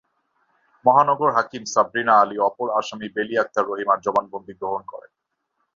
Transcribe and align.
মহানগর 0.85 1.29
হাকিম 1.35 1.63
সাবরিনা 1.65 2.13
আলী 2.21 2.37
অপর 2.39 2.67
আসামি 2.79 3.07
বেলী 3.15 3.35
আক্তার 3.37 3.65
রহিমার 3.65 3.99
জবানবন্দি 4.01 4.53
গ্রহণ 4.59 4.81
করেন। 4.83 5.11